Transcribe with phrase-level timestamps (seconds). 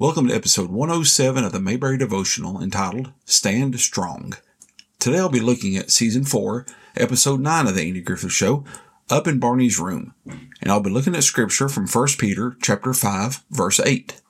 [0.00, 4.34] Welcome to episode 107 of the Mayberry Devotional entitled Stand Strong.
[5.00, 8.62] Today I'll be looking at season 4, episode 9 of the Andy Griffith Show,
[9.10, 10.14] Up in Barney's Room.
[10.24, 14.22] And I'll be looking at scripture from 1 Peter chapter 5, verse 8.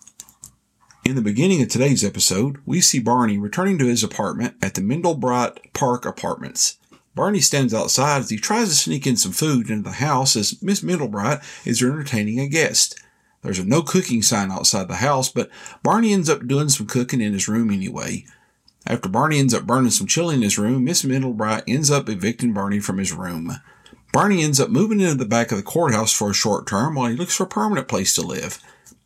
[1.04, 4.80] In the beginning of today's episode, we see Barney returning to his apartment at the
[4.80, 6.78] Mendlebright Park Apartments.
[7.14, 10.62] Barney stands outside as he tries to sneak in some food into the house as
[10.62, 12.98] Miss Mendlebright is entertaining a guest.
[13.42, 15.50] There's a no cooking sign outside the house, but
[15.82, 18.24] Barney ends up doing some cooking in his room anyway.
[18.86, 22.52] After Barney ends up burning some chili in his room, Miss Mendlebright ends up evicting
[22.52, 23.52] Barney from his room.
[24.12, 27.10] Barney ends up moving into the back of the courthouse for a short term while
[27.10, 28.58] he looks for a permanent place to live.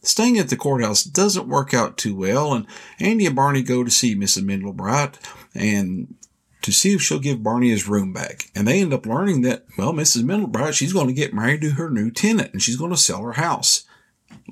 [0.03, 2.67] Staying at the courthouse doesn't work out too well, and
[2.99, 4.45] Andy and Barney go to see Mrs.
[4.45, 5.15] Mendlebright
[5.55, 6.15] and
[6.63, 8.51] to see if she'll give Barney his room back.
[8.55, 10.23] And they end up learning that, well, Mrs.
[10.23, 13.23] Mendlebright, she's going to get married to her new tenant and she's going to sell
[13.23, 13.85] her house.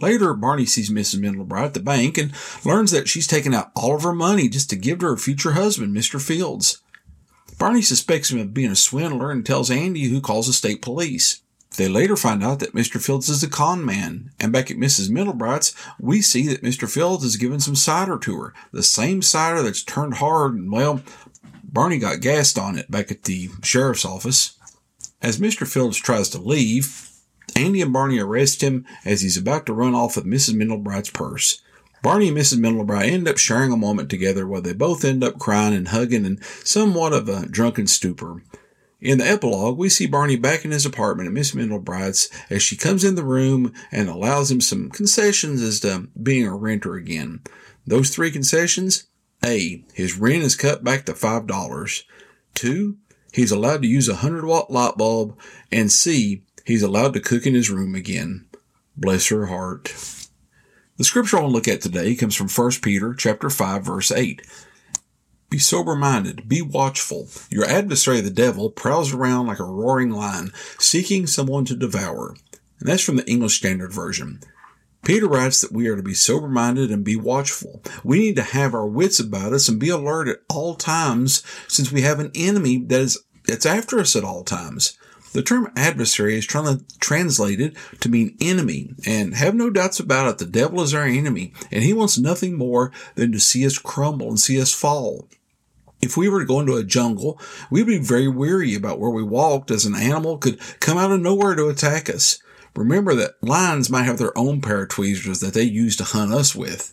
[0.00, 1.20] Later, Barney sees Mrs.
[1.20, 2.32] Mendlebright at the bank and
[2.64, 5.52] learns that she's taken out all of her money just to give to her future
[5.52, 6.20] husband, Mr.
[6.20, 6.80] Fields.
[7.58, 11.42] Barney suspects him of being a swindler and tells Andy who calls the state police.
[11.76, 13.00] They later find out that Mr.
[13.00, 15.08] Fields is a con man, and back at Mrs.
[15.10, 16.90] Mendlebright's, we see that Mr.
[16.90, 21.02] Fields has given some cider to her, the same cider that's turned hard, and well,
[21.62, 24.58] Barney got gassed on it back at the sheriff's office.
[25.22, 25.66] As Mr.
[25.66, 27.09] Fields tries to leave,
[27.60, 30.54] Andy and Barney arrest him as he's about to run off with Mrs.
[30.54, 31.62] Mendlebright's purse.
[32.02, 32.58] Barney and Mrs.
[32.58, 36.24] Mendlebright end up sharing a moment together where they both end up crying and hugging
[36.24, 38.42] in somewhat of a drunken stupor.
[39.00, 42.76] In the epilogue, we see Barney back in his apartment at Miss Mendlebright's as she
[42.76, 47.40] comes in the room and allows him some concessions as to being a renter again.
[47.86, 49.04] Those three concessions
[49.44, 49.84] A.
[49.92, 52.02] His rent is cut back to $5.
[52.54, 52.96] 2.
[53.32, 55.38] He's allowed to use a 100 watt light bulb.
[55.70, 56.42] And C.
[56.70, 58.46] He's allowed to cook in his room again.
[58.96, 59.92] Bless her heart.
[60.98, 64.40] The scripture I'll look at today comes from 1 Peter chapter 5 verse 8.
[65.50, 67.26] Be sober minded, be watchful.
[67.50, 72.36] Your adversary, the devil, prowls around like a roaring lion, seeking someone to devour.
[72.78, 74.38] And that's from the English Standard Version.
[75.02, 77.82] Peter writes that we are to be sober minded and be watchful.
[78.04, 81.90] We need to have our wits about us and be alert at all times since
[81.90, 84.96] we have an enemy that is that's after us at all times.
[85.32, 90.00] The term adversary is trying to translate it to mean enemy, and have no doubts
[90.00, 93.64] about it, the devil is our enemy, and he wants nothing more than to see
[93.64, 95.28] us crumble and see us fall.
[96.02, 97.38] If we were to go into a jungle,
[97.70, 101.20] we'd be very weary about where we walked as an animal could come out of
[101.20, 102.42] nowhere to attack us.
[102.74, 106.32] Remember that lions might have their own pair of tweezers that they use to hunt
[106.32, 106.92] us with.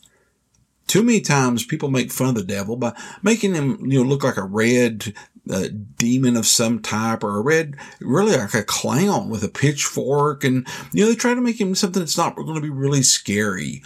[0.87, 4.23] Too many times people make fun of the devil by making him, you know, look
[4.23, 5.13] like a red
[5.49, 10.43] a demon of some type or a red, really like a clown with a pitchfork.
[10.43, 13.03] And, you know, they try to make him something that's not going to be really
[13.03, 13.83] scary.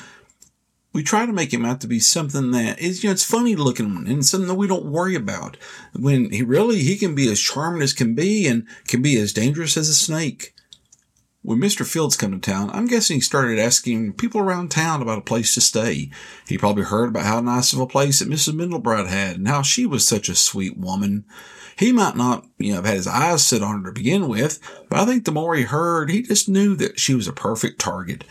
[0.93, 3.55] We try to make him out to be something that is, you know, it's funny
[3.55, 5.55] looking and something that we don't worry about.
[5.93, 9.31] When he really, he can be as charming as can be and can be as
[9.31, 10.53] dangerous as a snake.
[11.43, 11.85] When Mr.
[11.85, 15.55] Fields come to town, I'm guessing he started asking people around town about a place
[15.55, 16.11] to stay.
[16.47, 18.53] He probably heard about how nice of a place that Mrs.
[18.53, 21.25] Mendlebright had and how she was such a sweet woman.
[21.77, 24.59] He might not, you know, have had his eyes set on her to begin with,
[24.87, 27.79] but I think the more he heard, he just knew that she was a perfect
[27.79, 28.23] target.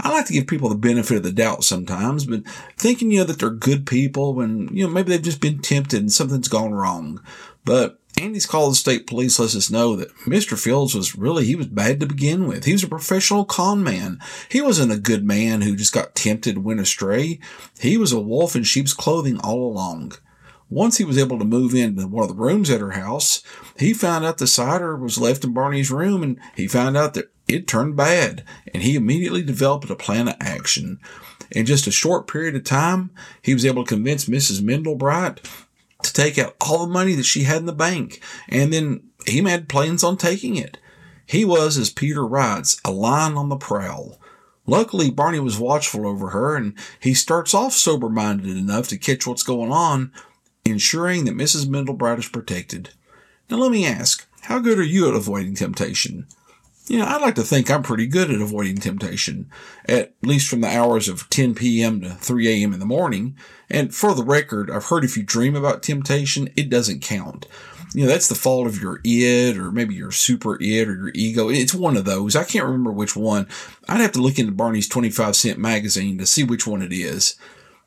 [0.00, 2.46] I like to give people the benefit of the doubt sometimes, but
[2.78, 6.00] thinking, you know, that they're good people when, you know, maybe they've just been tempted
[6.00, 7.22] and something's gone wrong.
[7.64, 10.58] But Andy's call the state police lets us know that Mr.
[10.58, 12.64] Fields was really, he was bad to begin with.
[12.64, 14.20] He was a professional con man.
[14.48, 17.40] He wasn't a good man who just got tempted and went astray.
[17.80, 20.12] He was a wolf in sheep's clothing all along.
[20.70, 23.42] Once he was able to move into one of the rooms at her house,
[23.78, 27.30] he found out the cider was left in Barney's room and he found out that
[27.46, 30.98] it turned bad and he immediately developed a plan of action.
[31.50, 33.10] In just a short period of time,
[33.42, 34.62] he was able to convince Mrs.
[34.62, 35.46] Mendlebright
[36.04, 38.22] to take out all the money that she had in the bank.
[38.48, 40.78] And then he made plans on taking it.
[41.26, 44.20] He was, as Peter writes, a lion on the prowl.
[44.66, 49.26] Luckily, Barney was watchful over her and he starts off sober minded enough to catch
[49.26, 50.12] what's going on,
[50.64, 51.66] ensuring that Mrs.
[51.66, 52.90] Mendlebright is protected.
[53.50, 56.26] Now let me ask, how good are you at avoiding temptation?
[56.86, 59.50] You know, I'd like to think I'm pretty good at avoiding temptation,
[59.88, 62.02] at least from the hours of 10 p.m.
[62.02, 62.74] to 3 a.m.
[62.74, 63.36] in the morning.
[63.70, 67.46] And for the record, I've heard if you dream about temptation, it doesn't count.
[67.94, 71.12] You know, that's the fault of your id or maybe your super id or your
[71.14, 71.48] ego.
[71.48, 72.36] It's one of those.
[72.36, 73.48] I can't remember which one.
[73.88, 77.36] I'd have to look into Barney's 25 cent magazine to see which one it is.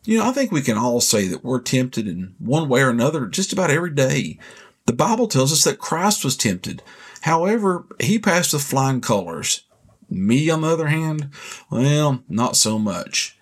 [0.06, 2.90] You know, I think we can all say that we're tempted in one way or
[2.90, 4.40] another just about every day.
[4.88, 6.81] The Bible tells us that Christ was tempted.
[7.22, 9.63] However, he passed with flying colors.
[10.10, 11.30] Me, on the other hand,
[11.69, 13.38] well, not so much.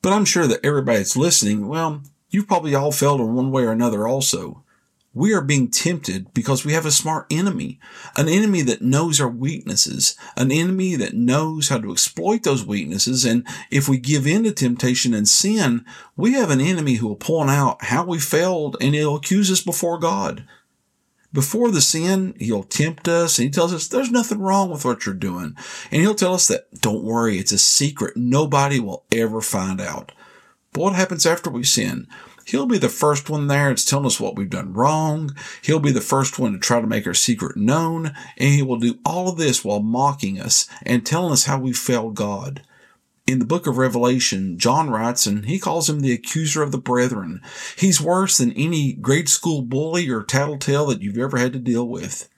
[0.00, 3.64] But I'm sure that everybody that's listening, well, you've probably all failed in one way
[3.64, 4.62] or another also.
[5.12, 7.80] We are being tempted because we have a smart enemy,
[8.16, 13.24] an enemy that knows our weaknesses, an enemy that knows how to exploit those weaknesses.
[13.24, 15.84] And if we give in to temptation and sin,
[16.16, 19.60] we have an enemy who will point out how we failed and he'll accuse us
[19.60, 20.46] before God.
[21.32, 25.06] Before the sin, he'll tempt us and he tells us there's nothing wrong with what
[25.06, 25.56] you're doing.
[25.92, 28.16] And he'll tell us that don't worry, it's a secret.
[28.16, 30.12] Nobody will ever find out.
[30.72, 32.08] But what happens after we sin?
[32.46, 33.70] He'll be the first one there.
[33.70, 35.36] It's telling us what we've done wrong.
[35.62, 38.12] He'll be the first one to try to make our secret known.
[38.36, 41.72] And he will do all of this while mocking us and telling us how we
[41.72, 42.62] failed God.
[43.30, 46.78] In the book of Revelation, John writes, and he calls him the accuser of the
[46.78, 47.40] brethren.
[47.76, 51.86] He's worse than any grade school bully or tattletale that you've ever had to deal
[51.86, 52.28] with.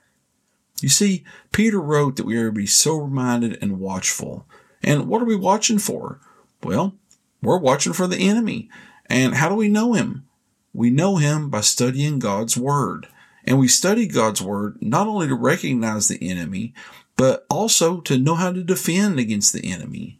[0.82, 4.46] You see, Peter wrote that we are to be sober minded and watchful.
[4.82, 6.20] And what are we watching for?
[6.62, 6.94] Well,
[7.40, 8.68] we're watching for the enemy.
[9.06, 10.26] And how do we know him?
[10.74, 13.08] We know him by studying God's Word.
[13.46, 16.74] And we study God's Word not only to recognize the enemy,
[17.16, 20.18] but also to know how to defend against the enemy.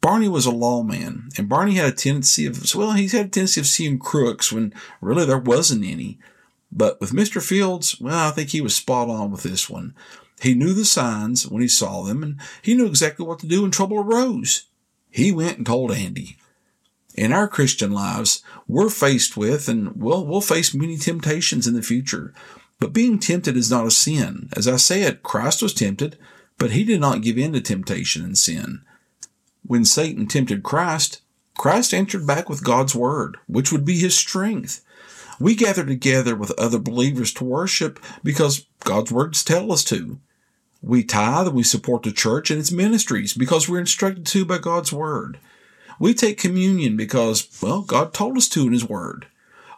[0.00, 3.60] Barney was a lawman, and Barney had a tendency of, well, he had a tendency
[3.60, 6.18] of seeing crooks when really there wasn't any.
[6.72, 7.42] But with Mr.
[7.42, 9.94] Fields, well, I think he was spot on with this one.
[10.40, 13.62] He knew the signs when he saw them, and he knew exactly what to do
[13.62, 14.66] when trouble arose.
[15.10, 16.36] He went and told Andy
[17.14, 21.82] in our Christian lives, we're faced with and we'll, we'll face many temptations in the
[21.82, 22.32] future.
[22.78, 24.48] But being tempted is not a sin.
[24.56, 26.16] As I said, Christ was tempted,
[26.56, 28.82] but he did not give in to temptation and sin.
[29.62, 31.22] When Satan tempted Christ,
[31.56, 34.84] Christ answered back with God's word, which would be his strength.
[35.38, 40.18] We gather together with other believers to worship because God's words tell us to.
[40.82, 44.58] We tithe and we support the church and its ministries because we're instructed to by
[44.58, 45.38] God's word.
[46.00, 49.26] We take communion because, well, God told us to in His Word.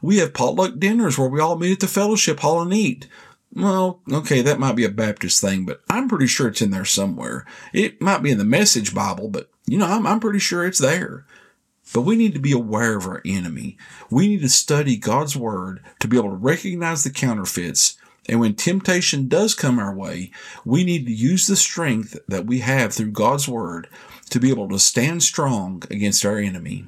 [0.00, 3.08] We have potluck dinners where we all meet at the fellowship hall and eat.
[3.52, 6.84] Well, okay, that might be a Baptist thing, but I'm pretty sure it's in there
[6.84, 7.44] somewhere.
[7.72, 10.78] It might be in the Message Bible, but you know, I'm, I'm pretty sure it's
[10.78, 11.26] there.
[11.92, 13.76] But we need to be aware of our enemy.
[14.10, 17.96] We need to study God's Word to be able to recognize the counterfeits.
[18.28, 20.30] And when temptation does come our way,
[20.64, 23.88] we need to use the strength that we have through God's Word
[24.30, 26.86] to be able to stand strong against our enemy.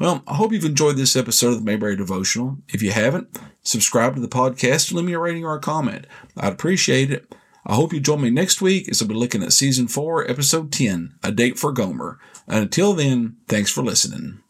[0.00, 2.58] Well, I hope you've enjoyed this episode of the Mayberry Devotional.
[2.68, 6.06] If you haven't, subscribe to the podcast and leave me a rating or a comment.
[6.36, 7.34] I'd appreciate it.
[7.68, 10.72] I hope you join me next week as I'll be looking at season four, episode
[10.72, 12.18] 10, A Date for Gomer.
[12.46, 14.40] And until then, thanks for listening.